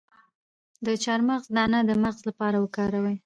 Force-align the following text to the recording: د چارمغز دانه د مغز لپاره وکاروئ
د 0.85 0.87
چارمغز 1.03 1.45
دانه 1.55 1.79
د 1.89 1.91
مغز 2.03 2.19
لپاره 2.29 2.57
وکاروئ 2.59 3.15